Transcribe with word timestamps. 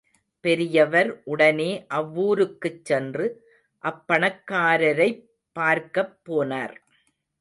பெரியவர் 0.43 1.21
உடனே 1.23 1.67
அவ்வூருக்குச் 1.89 2.81
சென்று 2.83 3.27
அப்பணக்காரரைப் 3.83 5.21
பார்க்கப் 5.55 6.15
போனார். 6.25 6.75